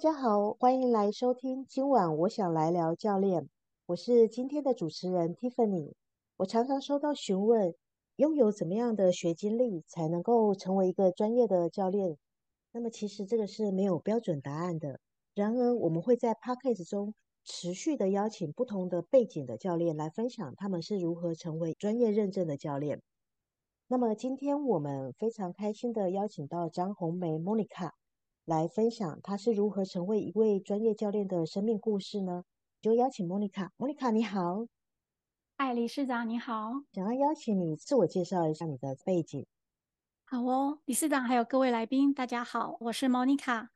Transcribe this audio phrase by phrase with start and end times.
[0.00, 3.50] 大家好，欢迎来收听今晚我想来聊教练，
[3.84, 5.92] 我是今天的主持人 Tiffany。
[6.38, 7.74] 我常常收到询问，
[8.16, 12.16] 拥有怎么样的学经历才能够成为一个专业的教练？
[12.72, 14.98] 那么其实这个是没有标准答案的。
[15.34, 17.12] 然而我们会在 Podcast 中
[17.44, 23.02] 持续的邀请不同的背景的教练来分享他们是如何成为专业认证的教练。
[23.86, 27.90] 那么今天我们非常开心的邀请到张红梅 Monica。
[28.50, 32.42] 来分享他是如何成为一位专业教练的生命故事呢？
[32.82, 33.70] 就邀请莫妮卡。
[33.76, 34.66] 莫妮卡你好，
[35.56, 39.46] 嗨，理事长你好，想要邀请你自我介绍一下你的背景。
[40.24, 43.70] 好哦，理事长还有各位来宾，大家好，我是莫妮卡。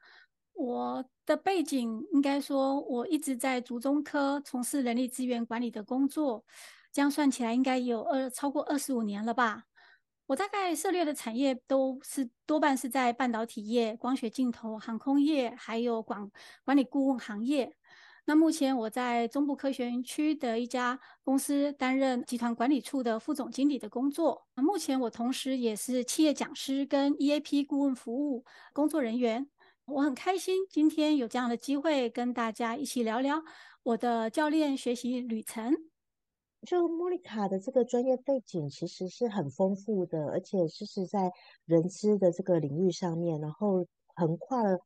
[0.54, 6.44] 我的背景应该说，我一直在竹中科从事人力资源管理的工作，
[6.90, 9.66] 这样算起来应该有二超过二十五年了吧。
[10.26, 16.30] 我大概涉猎的产业都是多半是在半导体业、光学镜头、航空业，还有管
[16.64, 17.76] 管理顾问行业。
[18.26, 24.46] 那目前我在中部科学园区的一家公司担任集团管理处的副总经理的工作。
[24.54, 29.46] 那目前我同时也是企业讲师跟 EAP 顾问服务工作人员。
[29.84, 33.44] 我很开心今天有这样的机会跟大家一起聊聊
[33.82, 35.74] 我的教练学习旅程。
[36.64, 41.30] 就莫妮卡的这个专业背景其实是很丰富的，而且就是在
[41.64, 44.78] 人资的这个领域上面，然后横跨了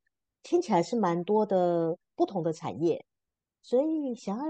[0.43, 3.05] 听起来是蛮多的不同的产业，
[3.63, 4.45] 所以想要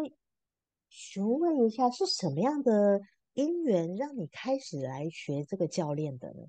[0.89, 3.01] 询问一下，是什么样的
[3.35, 6.43] 因缘让你开始来学这个教练的呢？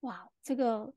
[0.00, 0.92] 哇，这个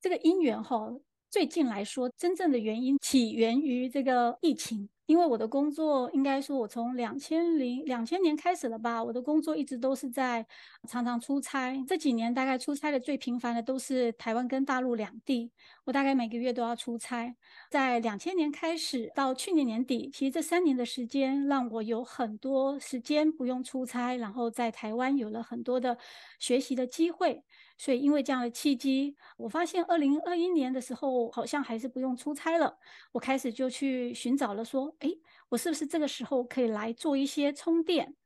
[0.00, 0.92] 这个因缘哈，
[1.30, 4.88] 最近来说，真正的原因起源于这个疫情。
[5.06, 9.04] 因为我的工作，应该说，我从两千零两千年开始了吧。
[9.04, 10.44] 我的工作一直都是在
[10.88, 11.80] 常常出差。
[11.86, 15.52] 这几年大概出差的最频繁的都是台湾跟大陆两地。
[15.84, 17.36] 我大概每个月都要出差。
[17.70, 25.96] 在两千年开始到去年年底，其实这三年的时间让我有很多时间不用出差，然后在台湾有了很多的
[26.40, 27.44] 学习的机会。
[27.78, 32.78] 所以因为这样的契机，我发现二零二一年的时候好像还是不用出差了。
[33.12, 34.94] 我开始就去寻找了，说。
[35.00, 35.10] 哎，
[35.50, 38.16] 我是不是这个时候可以来做一些充电？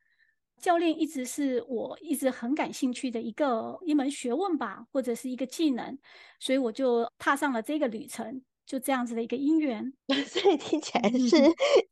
[0.60, 5.98] 教练一直是我一直很感兴趣的一个一门学问吧，或者是一个技能，
[6.38, 9.92] 所以我就踏上了这个旅程，就这样子的一个因缘。
[10.28, 11.36] 所以听起来是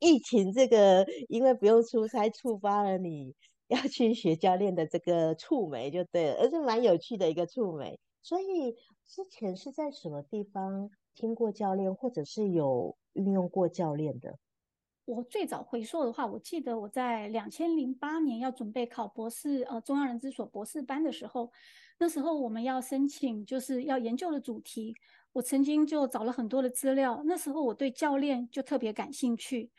[0.01, 3.35] 疫情这个，因为不用出差，触发了你
[3.69, 7.99] 要去学教练的这个触媒，就对了，而且蛮有趣的一个触媒。
[8.23, 8.75] 所以
[9.07, 14.39] 之前是在什么地方听过教练，或者是有运用过教练的？
[15.05, 21.51] 我最早回溯的话，我记得我在两千零八年要准备考博士，呃，中央人资所博士班的时候，
[21.99, 24.95] 那时候我们要申请，就是要研究的主题，
[25.33, 27.23] 我曾经就找了很多的资料。
[27.25, 29.71] 那时候我对教练就特别感兴趣，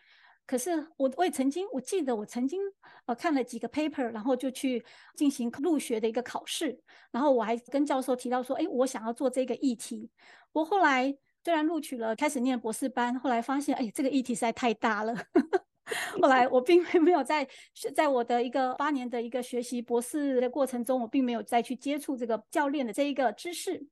[0.50, 2.60] 可是我我也曾经，我记得我曾经
[3.06, 4.84] 呃看了几个 paper，然后就去
[5.16, 6.80] 进行入学的一个考试，
[7.12, 10.10] 然后我还跟教授提到说，哎，我想要做这个议题。
[10.54, 11.16] 我后来。
[11.42, 15.16] 虽然录取了，开始念博士班，后来发现，哎，这个议题实在太大了。
[16.22, 17.48] 后来我并没 有在
[17.96, 23.88] 在我的一个八年的一个学习博士的过程中，我并没有再去接触这个教练的这一个知识。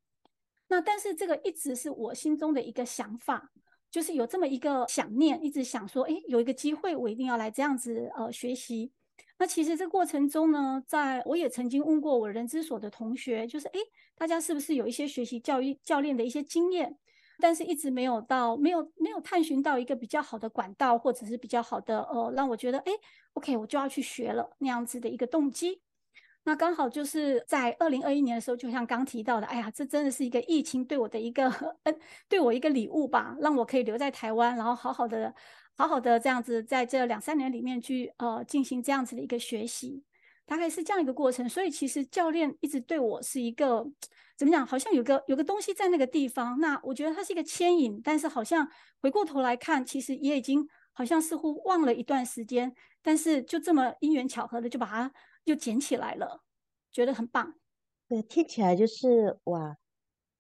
[0.67, 3.50] 那但是这个一直是我心中的一个想法，
[3.89, 8.91] 就是有这么一个想念，一直想说，哎，有一个机会，我一定要来这样子呃学习。
[9.39, 13.79] 那其实这过程中呢，在我也曾经问过我人资所的同学，就是哎，
[14.17, 16.97] 大家是不是有一些学习教育教练的一些经验？
[17.39, 22.91] 但是一直没有到，没有没有探寻到一个比较好的管道，或者是比较好的，呃，让我觉得，哎
[23.33, 25.81] ，OK，我就要去学了那样子的一个动机。
[26.47, 31.49] 那刚好就是在二零二一年的时候，就像刚提到的，哎呀，这真的是一个疫情对我的一个
[31.84, 31.99] 恩，
[32.29, 35.35] 对我一个礼物吧，让我可以留在台湾，然后好好的、
[35.76, 40.05] 好好的这样子，在这两三年里面去呃进行这样子的一个学习。
[40.46, 43.85] 大概是这样一个过程，所以其实教练一直对我是一个
[44.38, 44.66] 怎么讲？
[44.66, 46.58] 好像有个有个东西在那个地方。
[46.61, 48.66] 那我觉得它是一个牵引，但是好像
[49.02, 52.73] 回过头来看，其实也已经好像似乎忘了一段时间。
[53.03, 55.11] 但是就这么因缘巧合的，就把它
[55.47, 56.44] 又捡起来了，
[56.91, 57.55] 觉得很棒。
[58.08, 59.76] 对，听起来就是哇，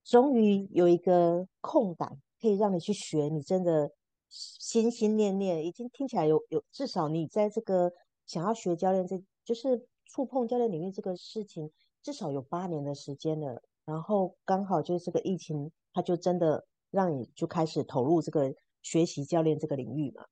[0.05, 3.91] 终于有一个空档可以让你去学，你真的
[4.29, 7.91] 心心念念，已经听起来有有至少你在这个
[8.25, 9.87] 想要学教练这就是。
[10.09, 11.69] 触碰教练领域这个事情，
[12.01, 13.61] 至少有八年的时间了。
[13.83, 20.25] 然后刚好就是这个疫情，它就真的让你就开始投入这个学习教练这个领域嘛。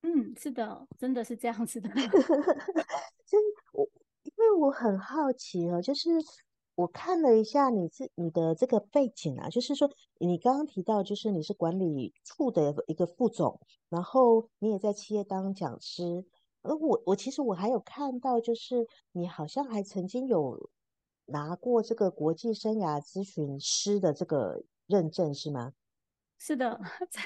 [0.00, 1.90] 嗯，是的，真的是这样子的。
[1.90, 3.42] 所以
[3.74, 3.93] 我因
[4.44, 6.10] 为我很好奇哦，就是
[6.74, 16.24] 我看了一下你自你的这个背景啊，就是说你刚刚提到，就是你是管理处的一个副总，然后你也在企业当讲师。
[16.62, 20.70] 而我我其实我还有看到，就是你好像还曾经有
[21.26, 25.72] 拿过这个国际生涯咨询师的这个认证，是吗？
[26.38, 26.78] 是的，
[27.10, 27.20] 这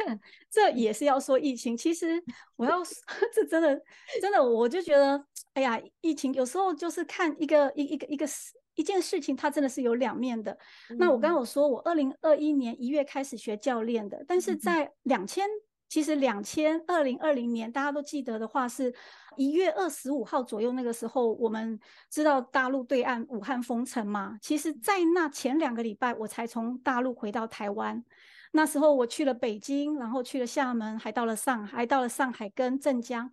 [0.50, 1.76] 这也是要说疫情。
[1.76, 2.22] 其实
[2.56, 2.82] 我要
[3.32, 3.80] 这真的
[4.20, 5.24] 真的，我就觉得，
[5.58, 10.56] 哎呀，疫情有时候就是看一个一一个一个事一件事情，它真的是有两面的。
[10.88, 15.50] 嗯、那我刚刚有说，我二零二一年一月开始学教练的，但是在两千、嗯，
[15.88, 18.94] 其实两千二零二零年，大家都记得的话，是
[19.36, 21.76] 一月二十五号左右，那个时候我们
[22.08, 24.38] 知道大陆对岸武汉封城嘛。
[24.40, 28.04] 其实，在那前两个礼拜，我才从大陆回到台湾。
[28.52, 33.28] 那时候我去了北京，然后去了厦门，还到了上海，还到了上海跟镇江。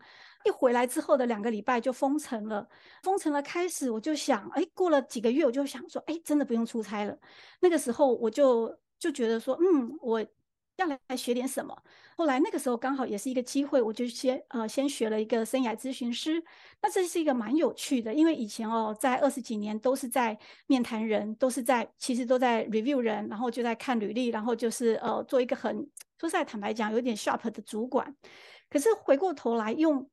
[0.45, 2.68] 一回来之后的两个礼拜就封城了，
[3.03, 7.18] 封城了开始我就想，哎，过了几个月我就想说，哎，真的不用出差了。
[7.59, 10.25] 那个时候我就就觉得说，嗯，我。
[10.77, 11.74] 要来学点什么？
[12.18, 16.44] 后来那个时候刚好也是一个机会，我就先呃先学了一个生涯咨询师。
[16.81, 20.38] 那这是一个蛮有趣的，因为以前哦，在二十几年都是在
[20.68, 25.77] 面谈人，都是在其实都在 review 人，然后就在看履历，然后就是呃做一个很
[26.19, 28.13] 说实在坦白讲有点 sharp 的主管。
[28.69, 30.06] 可是回过头来用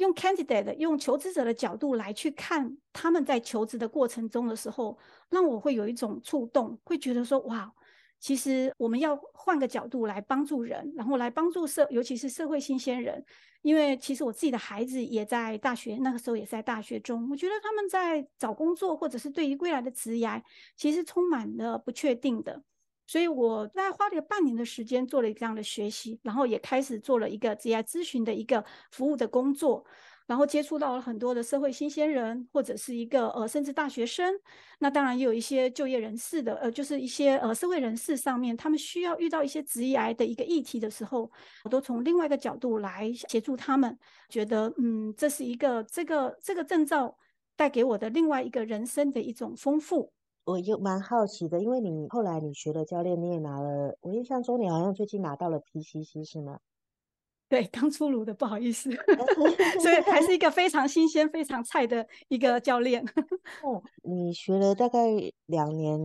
[0.00, 4.98] 用 candidate 用求职者的角度来去看他们在求职的过程中的时候，
[5.28, 7.70] 让我会有一种触动，会觉得说哇。
[8.18, 13.24] 其实我们要换个角度来帮助人，然后来帮助社，尤其是社会新鲜人。
[13.62, 17.28] 因为其实我自己的孩子也在大学，那个时候也在大学中。
[17.30, 20.42] 我觉得他们在找工作，或者是对于未来的职业，
[20.76, 22.62] 其实充满了不确定的。
[23.10, 29.84] 所以我大概花了半年的时间做了这样的学习，然后也开始做了一个职业咨询的一个服务的工作。
[30.28, 34.32] 然后接触到了很多的社会新鲜人，或者是一个呃，甚至大学生。
[34.78, 41.28] 那当然也有一些就业人士的，呃，就是一些呃社会人士上面，他们需要遇到一些职业癌的一个议题的时候，
[41.64, 43.98] 我都从另外一个角度来协助他们。
[44.28, 47.18] 觉得嗯，这是一个这个这个证照
[47.56, 50.12] 带给我的另外一个人生的一种丰富。
[50.44, 56.58] 我就蛮好奇的，因为你后来你学了教练，你也拿了，我印象中你好像最近拿到了 PCC 是吗？
[57.48, 58.90] 对，刚出炉的，不好意思，
[59.82, 63.04] 所以还是一个非常新鲜、非常菜的一个教练。
[63.64, 65.08] 哦，你学了大概
[65.46, 66.00] 两年、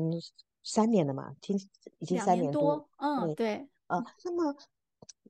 [0.63, 1.35] 三年了嘛？
[1.41, 1.55] 听，
[1.99, 2.89] 已经三年多。
[2.97, 3.67] 嗯，对。
[3.85, 4.55] 啊、呃，那么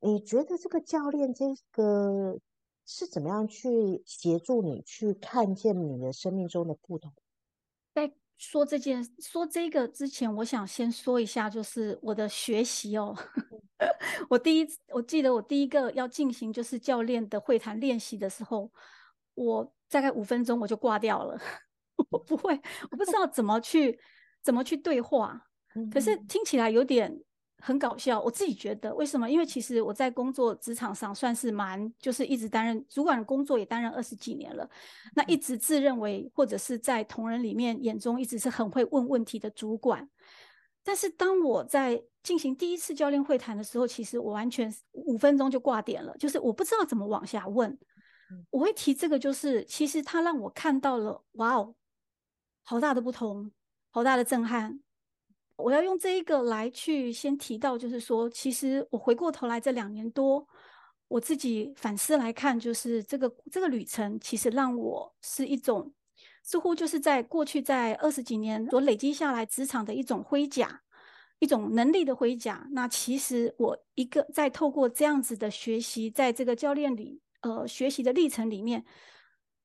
[0.01, 2.39] 你觉得这个教练这个
[2.85, 7.11] 是怎么样去协助你去看见你的生命中的不同？
[7.93, 13.15] 在说这件、说这个之前，我想先说一下，就是我的学习哦。
[14.29, 18.71] 我第一，我记得我第一个要进行就是教练的会谈练习的时候，
[19.33, 21.39] 我大概五分钟我就挂掉了，
[22.09, 22.59] 我不会，
[22.91, 23.99] 我不知道怎么去
[24.41, 25.41] 怎么去对话，
[25.91, 27.21] 可是听起来有点
[27.65, 28.21] 很搞笑。
[28.21, 29.27] 我自己觉得为什么？
[29.27, 34.69] 因为其实我在工作职场上算是蛮，就是一直担任主管的工作也担任二十几年了，
[35.15, 40.07] 那一直自认为或者是在同仁里面眼中一直是很会问问题的主管。
[40.84, 47.75] 但是当我在进行第一次教练会谈的时候，其实我完全五分钟就挂点了，就是我不知道怎么往下问。
[48.51, 51.74] 我会提这个，就是其实他让我看到了，哇哦，
[52.63, 53.51] 好大的不同，
[53.89, 54.79] 好大的震撼。
[55.57, 60.47] 我要用这一个来去先提到，就是说，其实我回过头来这两年多，
[61.07, 65.93] 我自己反思来看，就是这个这个旅程，其实让我是一种。
[66.47, 70.83] 似乎就是在过去在二十几年所累积下来职场的一种盔甲，
[71.39, 72.67] 一种能力的盔甲。
[72.71, 78.85] 那其实我一个在透过这样子的学习，在这个教练里呃学习的历程里面，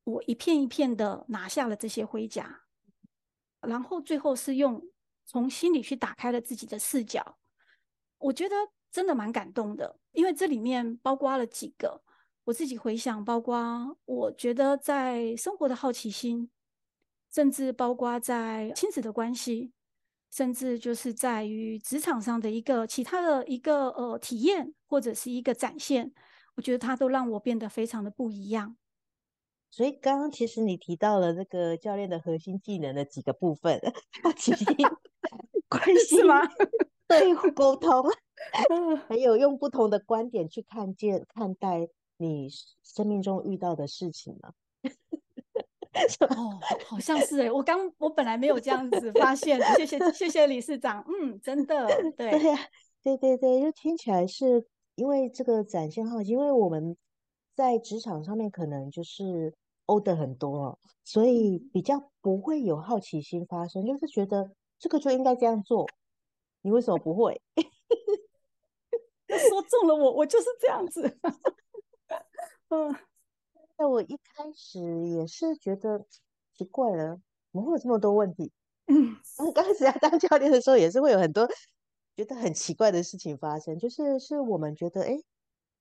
[0.04, 2.62] 我一片一片的拿下了这些盔甲，
[3.61, 4.82] 然后最后是用
[5.30, 7.38] 从心里去打开了自己的视角。
[8.18, 8.56] 我觉得
[8.90, 12.02] 真的蛮感动的，因为这里面包括了几个
[12.42, 16.50] 我自己回想，包括我觉得在生活的好奇心。
[17.32, 19.70] 甚至包括在亲子的关系，
[20.32, 26.12] 甚至就是在于职场上的一个其他的一个呃体验或者是一个展现，
[26.56, 28.76] 我觉得它都让我变得非常的不一样。
[29.70, 33.80] 所以刚刚其实你提到了这个教练的核心技能的几个部分，
[34.25, 34.66] 好奇心、
[35.71, 36.41] 关系吗？
[37.09, 38.05] 对，沟通，
[39.09, 42.49] 还有用不同的观点去看见、看待你
[42.83, 44.53] 生命中遇到的事情呢？
[46.31, 51.87] 哦，好像是哎，我刚我本来没有这样子发现，谢谢谢谢理事长，嗯，真的，
[52.17, 52.31] 对。
[52.39, 52.59] 对呀，
[53.03, 56.97] 对对对，就听起来是因为这个展现好奇，因为我们
[57.55, 59.53] 在职场上面可能就是
[59.87, 65.87] order 很多哦，所以比较不会有好奇心发生，就是觉得这个就应该这样做，
[66.62, 67.40] 你为什么不会？
[69.28, 71.18] 说中了我，我就是这样子。
[72.70, 72.96] 嗯，
[73.78, 76.04] 那我一开始也是觉得
[76.54, 77.20] 奇怪了，
[77.52, 78.50] 怎么会有这么多问题？
[78.87, 81.46] 嗯，我 刚开始要当教练的时候，也是会有很多
[82.16, 85.16] 觉得很奇怪的事情发生，就是是我们觉得，哎，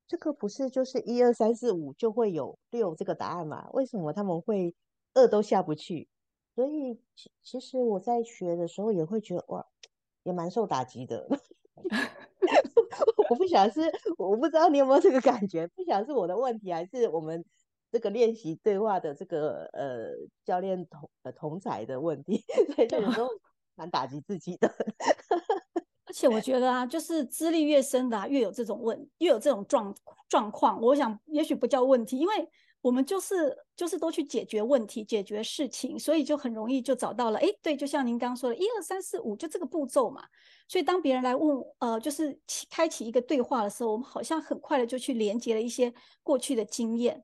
[0.08, 3.70] 这个不是就是一二三四五就会有六这个答案嘛？
[3.72, 4.76] 为什么他们会
[5.16, 6.08] 二都下不去？
[6.60, 9.66] 所以其其实我在学的时候也会觉得哇，
[10.24, 11.26] 也蛮受打击的。
[13.30, 17.46] 我不晓得是我不知道你有没有这个感觉，不晓得是我的问题还是我们
[17.90, 20.10] 这个练习对话的这个呃
[20.44, 22.44] 教练同呃同才的问题，
[22.76, 23.30] 所以就有时候
[23.76, 24.68] 蛮打击自己的。
[26.08, 29.96] 而且我觉得啊，就是资历越深的啊，越有这种问，越有这种状
[30.28, 30.82] 状况。
[30.82, 32.50] 我想也许不叫问题，因为。
[32.82, 37.38] 我们就是就是都去解决问题、解决事情，所以就很容易就找到了。
[37.40, 40.24] 哎，对，就像您刚刚说的，一二三四五，就这个步骤嘛。
[40.68, 45.94] 所以当别人来问，呃，就是开启一个对话的时候，我们好像很快的就去连接了一些
[46.24, 47.22] 过去的经验，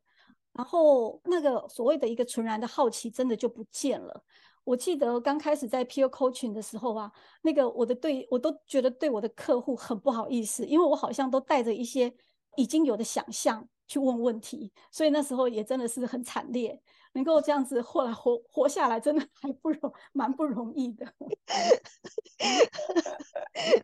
[0.51, 4.23] 然后那个所谓的一个纯然的好奇，真的就不见了。
[4.65, 6.09] 我记得刚开始在 P.O.
[6.09, 7.11] Coaching 的时候啊，
[7.43, 12.11] 那个我的对我都觉得对我的客户很不好意思，因为我好像都带着一些
[12.57, 13.69] 已经有的想象。
[13.87, 16.81] 去问问题，所以那时候也真的是很惨烈，
[17.13, 21.05] 能够这样子后来活活下来，真的还不容蛮不容易的。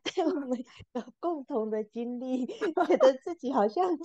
[0.04, 0.58] 对，我们
[0.94, 3.98] 有共同的经历，觉得自己好像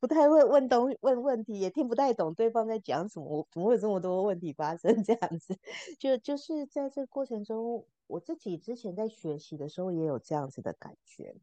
[0.00, 4.94] 不太会问东问问题，也听不太懂对方在讲什么，怎么会有这么多问题发生？
[5.02, 5.56] 这样子，
[5.98, 11.34] 就就是在这个过程中，我自己之前在学习的时候也有这样子的感觉，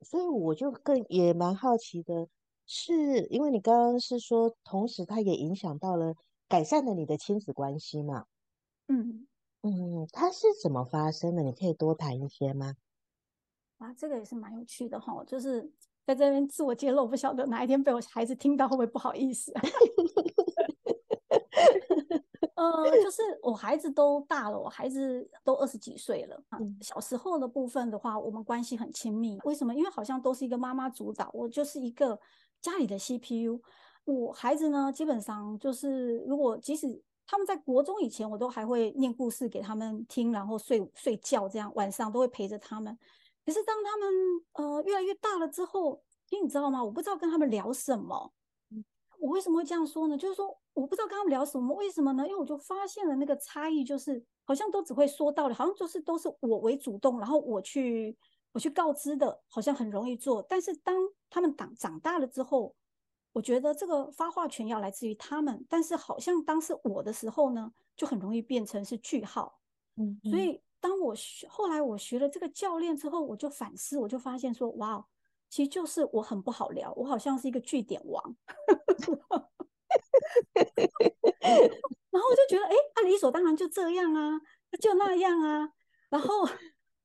[0.00, 2.28] 所以我就更也蛮好奇的。
[2.66, 6.14] 是因为你刚刚是说，同时它也影响到了
[6.48, 8.26] 改善了你的亲子关系嘛？
[8.88, 9.26] 嗯
[9.62, 11.42] 嗯，它是怎么发生的？
[11.42, 12.74] 你可以多谈一些吗？
[13.78, 15.62] 啊，这个也是蛮有趣的哈，就是
[16.04, 19.52] 在这边自我揭露，不晓得哪一天被我孩子听到会不会不好意思？
[22.54, 26.42] 呃，就是我孩子都大了，我孩子都二十几岁了。
[26.58, 29.38] 嗯，小时候的部分的话，我们关系很亲密。
[29.44, 29.74] 为什么？
[29.74, 32.18] 因为好像都是一个妈妈主导，我就是一个。
[32.66, 33.60] 家里的 CPU，
[34.04, 42.98] 我孩子呢，基本上就是，如果即使他们在国中以前，我都还会念故事给他们听，然后睡睡觉，这样晚上都会陪着他们。
[43.44, 44.10] 可是当他们
[44.54, 46.82] 呃越来越大了之后，因为你知道吗？
[46.82, 48.32] 我不知道跟他们聊什么。
[49.20, 50.18] 我为什么会这样说呢？
[50.18, 52.26] 就是说我不知道跟他们聊什么，为什么呢？
[52.26, 58.16] 因为我就发现了那个差异，就是好像都只会说道理，好像就是都是我为主动，然后我去。
[58.52, 60.96] 我去告知的，好像很容易做，但是当
[61.28, 62.74] 他们长长大了之后，
[63.32, 69.60] 我觉得这个发话权要来自于他们，但是好像当是我的时候呢，就很容易变成是句号。
[69.96, 75.06] 嗯，所以当我学后来我学了这个教练之后，我就反思，我就发现说，哇，
[75.50, 78.36] 其实就是我很不好聊，我好像是一个句点王。
[82.10, 84.40] 然后我就觉得，哎，他理所当然就这样啊，
[84.80, 85.72] 就那样啊，
[86.08, 86.48] 然后。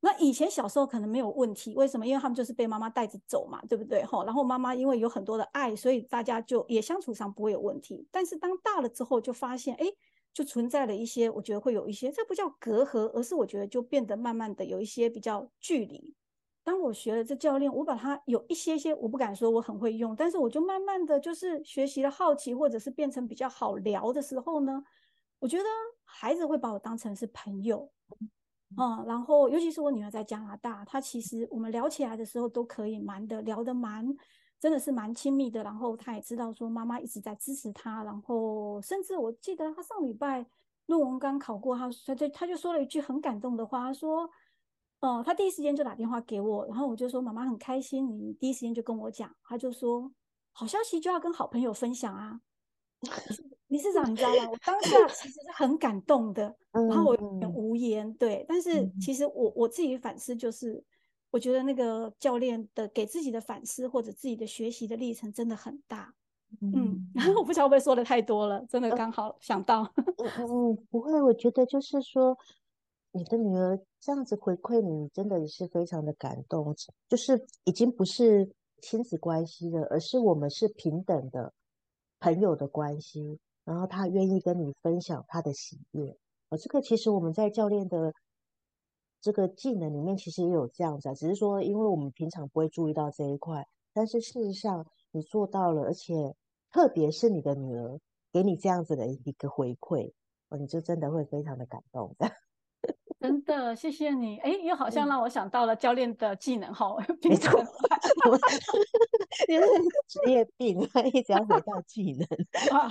[0.04, 2.06] 那以前小时候可能没有问题，为什么？
[2.08, 4.04] 因为他们就是被妈妈带着走嘛，对不对？
[4.04, 8.08] 吼，然后妈妈因为有很多的爱，所以大家就也相处上不会有问题。
[8.12, 9.86] 但是当大了之后，就发现，哎，
[10.34, 16.16] 就存在了一些，我觉得会有一些，这不叫隔阂，而是我觉得就变得慢慢的有一些比较距离。
[16.64, 24.84] 当我学了这教练，我把它有一些些，我不敢说我很会用，但是我就慢慢的就是学习了好奇，或者是变成比较好聊的时候呢，
[25.40, 25.64] 我觉得
[26.04, 27.92] 孩子会把我当成是朋友。
[28.78, 34.06] 嗯，然后尤其是我女儿在加拿大，她其实我们聊起来的时候都可以蛮的聊得蛮，
[34.60, 35.62] 真的是蛮亲密的。
[35.64, 40.46] 然后她也知道说妈妈一直在支持她，然后甚至我记得她上礼拜
[40.88, 44.30] 论文刚考过，她她就她就说了一句很感动的话，她说，
[45.02, 50.12] 哦，她第一时间就打电话给我，然后我就说妈妈很开心，你第一时间就跟我讲，她就说
[50.54, 52.40] 好消息就要跟好朋友分享啊。
[53.72, 54.50] 理事长，你知道吗？
[54.52, 58.14] 我当下 其实是很感动的，然后我有点无言。
[58.16, 60.84] 对，但是其实我我自己反思，就是
[61.30, 66.14] 我觉得那个教练的给自己的反思或者自己的学习的历程真的很大。
[66.60, 69.90] 嗯，然 后我不知道会不会说的太多了，真的刚好想到。
[70.18, 72.38] 嗯嗯，不会，我觉得就是说，
[73.14, 76.76] 你的女儿这样子回馈你，真的是非常的感动。
[77.08, 78.52] 就是已经不是
[78.82, 81.54] 亲子关系了，而是我们是平等的。
[82.20, 86.18] 朋友的关系，然后他愿意跟你分享他的喜悦，
[86.50, 88.14] 而这个其实我们在教练的
[89.22, 96.36] 这个技能里面其实也有这样子，只是说因为我们平常不会注意到这一块，但是事实上你做到了，而且
[96.72, 98.00] 特别是你的女儿，
[98.32, 100.12] 给你这样子的一个回馈，
[100.50, 102.32] 哦，你就真的会非常的感动的。
[103.22, 104.40] 真的，谢谢你。
[104.40, 107.64] 哎，又好像让我想到了教练的技能哈，没错，
[109.48, 109.68] 因为
[110.08, 110.82] 职业病，
[111.14, 112.28] 一直要回到技能
[112.78, 112.90] 啊，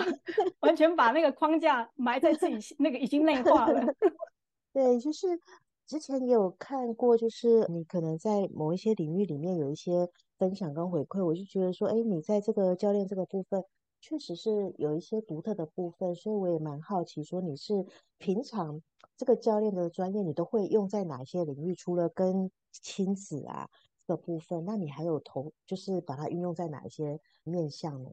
[0.61, 3.83] 完全把那个框架埋在自己那个已经内化了。
[4.73, 5.29] 对，就是
[5.87, 13.65] 之前也有看过，就是你可能在某一些领域里面有一些分享跟回馈，我就觉得说，哎，你在这个教练这个部分。
[14.03, 17.85] 确实是有一些独特的部分，所以我也蛮好奇，说你是
[18.17, 18.81] 平常
[19.15, 21.75] 这个教练的专业，你都会用在哪些领域？
[21.75, 23.69] 除了跟亲子啊
[24.11, 28.11] 这个部分，那你还有投，就是把它运用在哪一些面向呢？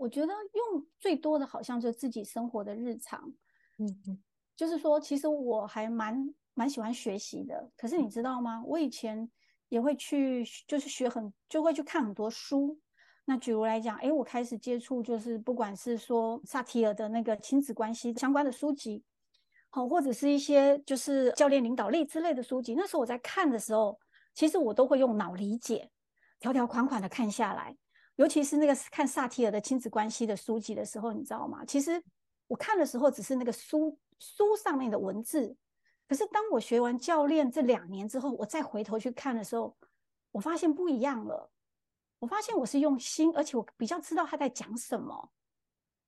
[0.00, 3.30] 我觉得用最多的好像就是自己生活的日常，
[3.78, 4.22] 嗯嗯，
[4.56, 7.70] 就是说，其实我还蛮蛮喜欢学习的。
[7.76, 8.62] 可是你知道吗？
[8.64, 9.30] 我以前
[9.68, 12.80] 也会去，就是学很，就会去看很多书。
[13.26, 19.04] 那举如来讲，哎，我开始接触就是不管是说萨提尔的那个亲子关系相关的书籍，
[19.68, 22.74] 好，或者是一些就是教练领导力之类的书籍。
[22.74, 24.00] 那时候我在看的时候，
[24.34, 25.90] 其实我都会用脑理解，
[26.38, 27.76] 条条款款的看下来。
[28.16, 31.64] 尤其是那个看萨提尔的亲子关系的书籍的时候，你知道吗？
[31.64, 32.02] 其实
[32.46, 35.56] 我看的时候只是那个书书上面的文字，
[36.06, 39.74] 可是当我学完教练这两年之后，我再回头去看的时候，
[40.30, 41.50] 我发现不一样了。
[42.18, 45.32] 我发现我是用心，而且我比较知道他在讲什么，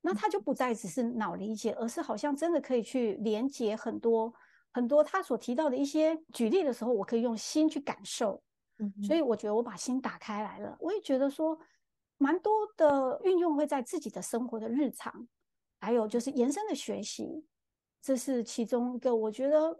[0.03, 4.33] 那他就不再只是脑理解，而是好像真的可以去连接很多
[4.75, 8.43] 很多他所提到的一些举例的时候，我可以用心去感受。
[8.79, 11.59] 嗯，所以我觉得我把心打开来了，我也觉得说
[12.19, 15.27] 蛮多的运用会在自己的生活的日常，
[15.81, 17.47] 还有就是延伸的学习，
[18.03, 19.79] 这是其中一个我觉得。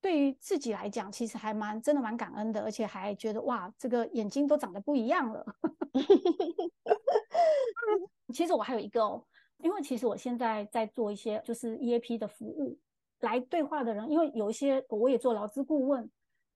[0.00, 5.46] 对于自己来讲，其实还蛮真的蛮感恩的，而且还觉得哇，这个眼睛都长得不一样了。
[8.34, 9.24] 其实我还有一个哦，
[9.58, 12.76] 因为其实我现在在做一些就是 EAP 的服务，
[13.22, 16.08] 来对话的人，因为有一些我也做劳资顾问，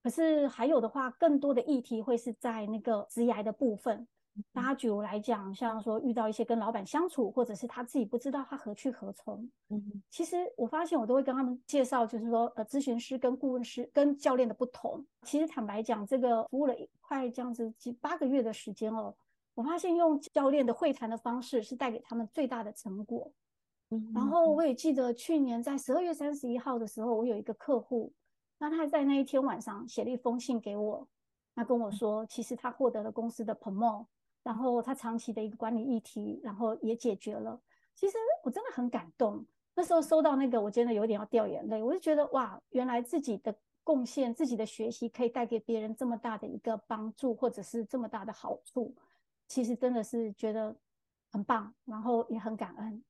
[0.03, 4.07] 可是还有的话，更多的议题会是在那个职涯的部分。
[4.53, 9.51] 大家举我来讲，像说遇到一些跟老板相处，或者是他自己不知道他何去何从。
[9.71, 15.03] 嗯，其实我发现我都会跟他们介绍，就是说呃，咨询师跟顾问师跟教练的不同。
[15.23, 19.15] 其实坦白讲，这个服务了快这样子几八个月的时间哦，
[19.55, 23.33] 我发现用教练的会谈的方式是带给他们最大的成果。
[23.91, 28.13] 嗯，然后我也记得去年在十二月三十一号的时候，我有一个客户，
[28.59, 31.07] 那他在那一天晚上写了一封信给我，
[31.55, 34.07] 他跟我说，其实他获得了公司的 promote。
[34.43, 37.61] 然后他长期的一个管理议题，然后也解决了。
[37.97, 39.45] 其实我真的很感动。
[39.75, 41.83] 那时候收到那个，我真的有点要掉眼泪。
[41.83, 48.95] 我就觉得哇，原来自己的贡献、自己的学习，可以带给别人这么大的一个帮助，或者是这么大的好处。
[49.49, 50.77] 其实真的是觉得
[51.33, 53.03] 很棒，然后也很感恩。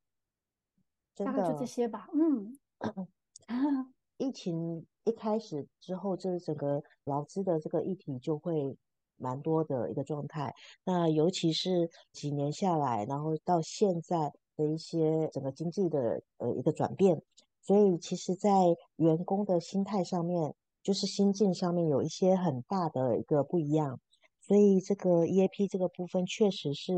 [1.25, 2.09] 大概就这些吧。
[2.15, 2.59] 嗯。
[4.19, 8.77] 疫情一开始之后，这整个劳资的这个议题就会。
[9.19, 17.23] 蛮多的一个状态，那尤其是几年下来，然后到现在的一些整个经济的呃一个转变，
[17.63, 18.51] 所以其实，在
[18.97, 23.99] 员工的心态上面，就是心境上面有一些很大的一个不一样，
[24.43, 26.93] 所以这个 EAP 这个部分确实是，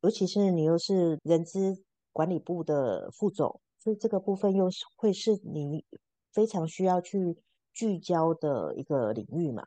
[0.00, 1.84] 尤其是你又是人资
[2.18, 5.84] 管理部的副总，所以这个部分又是会是你
[6.32, 7.38] 非常需要去
[7.72, 9.62] 聚焦的一个领域嘛。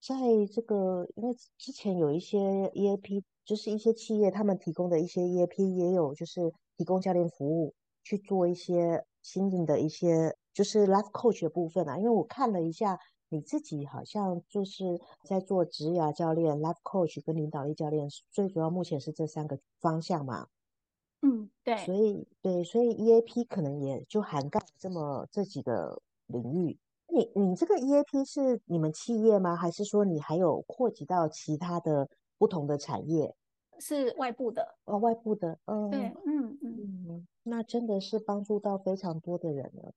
[0.00, 0.14] 在
[0.54, 11.98] 这个，因为之前有一些 EAP，就是一些企业他们提供的一些 EAP，也有就是提供教练服务去做一些新颖的一些就是 Life Coach 的部分啊。
[11.98, 12.96] 因为我看了一下，
[13.28, 20.46] 你自己好像就是在做职涯教练、Life Coach 跟领导力教练，最主要目前是这三个方向嘛。
[21.22, 21.76] 嗯，对。
[21.78, 26.78] 所以对，所以 EAP 可能也就涵盖这么这几个领域。
[27.08, 29.54] 你你这个 EAP 是你们企业吗？
[29.54, 32.08] 还是说你还有扩及到其他的
[32.38, 33.34] 不同的产业？
[33.78, 39.92] 是外部的哦，外部的，嗯，对，嗯嗯嗯，那真的是帮助到非常多的人了。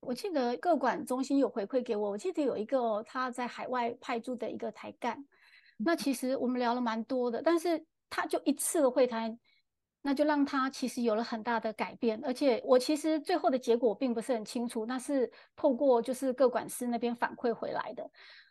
[0.00, 5.24] 我记得各管中心有回馈给我，我记得有一个他在海外派驻的一个台干，
[5.78, 9.38] 那其实我们聊了蛮多的，但是他就一次的会谈。
[10.00, 18.08] 那就让他其实有了很大的改变，而且我其实最后的结果并不是很清楚，那是透过就是各管师那边反馈回来的，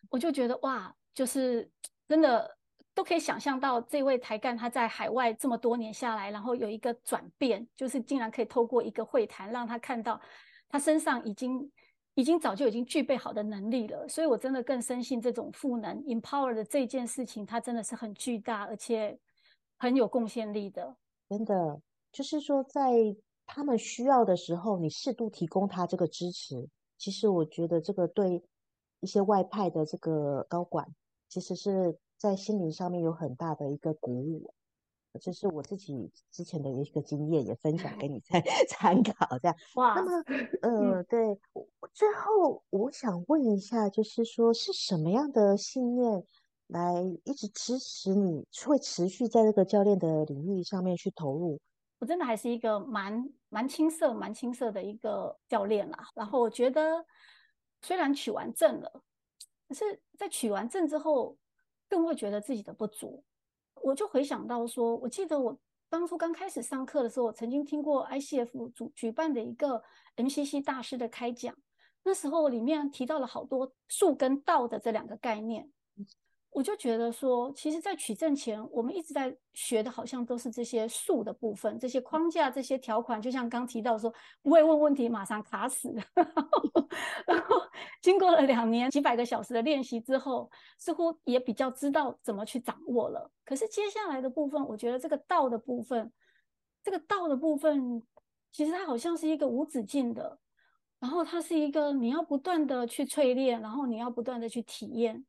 [0.09, 1.69] 我就觉得哇，就是
[2.07, 2.57] 真的
[2.93, 10.19] 都可以想象到这位台干他在海外这么多年下来，然后有一个转变，就是竟然可以透过一个会谈让他看到
[10.69, 11.71] 他身上已经
[12.15, 19.17] 已经早就已经具备好的能力了，所以我真的更深信这种赋能 empower 的这件事情，它真的是很巨大而且
[19.77, 20.95] 很有贡献力的。
[21.29, 22.91] 真的，就是说在
[23.45, 26.69] 他们需要的时候，你适度提供他这个支持。
[26.97, 28.41] 其实我觉得这个对
[29.01, 30.87] 一些外派的这个高管，
[31.29, 34.51] 其实是在心灵上面有很大的一个鼓舞。
[35.19, 39.37] 这是我自己之前的一个经验，也分享给你参 参考。
[39.39, 40.11] 这样哇，那么
[40.61, 41.39] 呃，对，
[41.91, 46.23] 最后我想问一下，就是说是什么样的信念
[46.67, 51.59] 来一直支持你，会持续在这个教练的领域上面去投入？
[51.99, 55.97] 我真的还是一个蛮蛮青涩、蛮青涩的一个教练啦。
[56.13, 57.05] 然后我觉得，
[57.81, 59.01] 虽然取完证了，
[59.67, 61.37] 可是在取完证之后，
[61.89, 63.23] 更会觉得自己的不足。
[63.81, 65.57] 我就回想到说，我记得我
[65.89, 69.81] 当初刚开始上课的时候，我曾经听过 ICF 主举办的一个
[70.17, 71.55] MCC 大师的开讲，
[72.03, 75.71] 那时候里面提到了好多术跟道的这两个概念。
[76.51, 83.21] 我就觉得说，其实，在取证前，我们一直在学的，好像都是这些术的部分，这些框架、这些条款。
[83.21, 85.93] 就像刚提到说，不会问问题，马上卡死。
[87.27, 87.61] 然后，
[88.01, 93.29] 经过了两年几百个小时的练习之后，似乎也比较知道怎么去掌握了。
[93.45, 96.11] 可是接下来的部分，我觉得这个道的部分，
[96.81, 98.01] 这个道的部分，
[98.51, 100.39] 其实它好像是一个无止境的，
[100.99, 105.23] 然后它是一个你要不断的去淬炼，然后你要不断的去体验。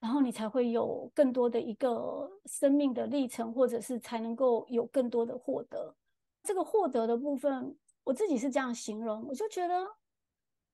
[0.00, 5.94] 然后你才会有更多的一个生命的历程，或者是才能够有更多的获得。
[6.42, 9.86] 这个获得的部分，我自己是这样形容，我就觉得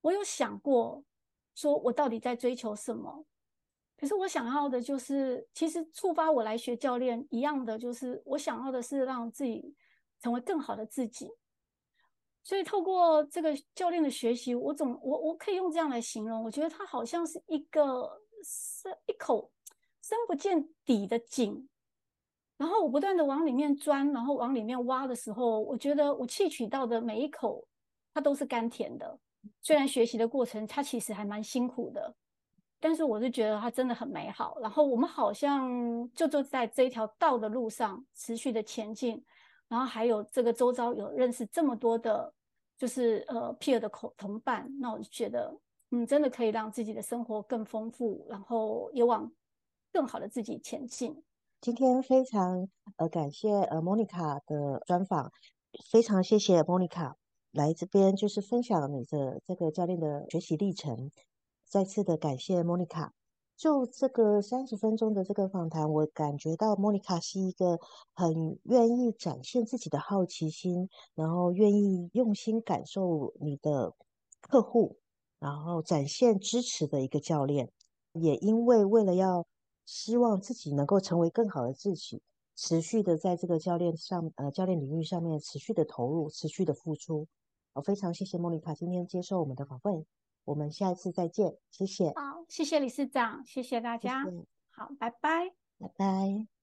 [0.00, 1.02] 我有想过，
[1.56, 3.26] 说我到底在追求什么？
[3.96, 9.74] 可是我想要的就是，其实触发我来学教练一样的，就是我想要的是让自己
[10.20, 11.28] 成为更好的自己。
[12.44, 18.22] 所以透过这个教练的学习，我总我我可以用这样来形容，我觉得它好像是一个。
[18.44, 19.50] 是一口
[20.02, 21.68] 深不见底的井，
[22.56, 27.66] 然后我不断的往里面钻，然后往里面挖的时候，我觉得我汲取到的每一口，
[28.14, 29.18] 它都是甘甜的。
[29.60, 32.14] 虽然学习的过程它其实还蛮辛苦的，
[32.80, 34.58] 但是我是觉得它真的很美好。
[34.60, 39.24] 然后我们好像就坐在这一条道的路上持续的前进，
[39.68, 42.32] 然后还有这个周遭有认识这么多的，
[42.78, 45.56] 就是呃 peer 的口同伴，那我就觉得。
[45.90, 49.32] 嗯，真的可以让自己的生活更丰富，然后也往
[49.92, 51.22] 更好的自己前进。
[51.60, 55.30] 今天非常呃感谢呃 Monica 的专访，
[55.90, 57.14] 非常谢谢 Monica
[57.52, 61.10] 来这边就是分享你的这个教练的学习历程。
[61.64, 63.10] 再次的感谢 Monica。
[63.56, 67.78] 就这个三十分钟的这个访谈，我感觉到 Monica 是一个
[68.12, 73.94] 很愿意展现自己的好奇心，然后愿意用心感受你的
[74.42, 74.98] 客户。
[75.38, 77.70] 然后展现支持的一个教练，
[78.12, 79.46] 也因为为了要
[79.84, 82.22] 希望自己能够成为更好的自己，
[82.54, 87.26] 持续的在这个教练上呃教练领域上面持续的投入，持续的付出。
[87.74, 90.06] 我非常谢谢莫妮卡今天接受我们的访问，
[90.44, 92.08] 我们下一次再见，谢谢。
[92.14, 94.24] 好，谢谢理事长，谢谢大家。
[94.24, 94.44] 谢谢。
[94.70, 96.55] 好，拜拜，拜拜。